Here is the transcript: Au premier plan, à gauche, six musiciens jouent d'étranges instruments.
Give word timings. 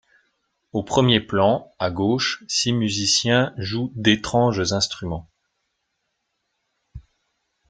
Au 0.73 0.81
premier 0.81 1.19
plan, 1.21 1.71
à 1.77 1.91
gauche, 1.91 2.43
six 2.47 2.73
musiciens 2.73 3.53
jouent 3.59 3.91
d'étranges 3.93 4.73
instruments. 4.73 5.29